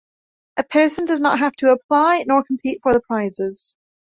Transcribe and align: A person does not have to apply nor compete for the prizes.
A 0.57 0.63
person 0.63 1.05
does 1.05 1.21
not 1.21 1.37
have 1.37 1.51
to 1.57 1.69
apply 1.69 2.23
nor 2.27 2.43
compete 2.43 2.79
for 2.81 2.91
the 2.93 3.01
prizes. 3.01 3.75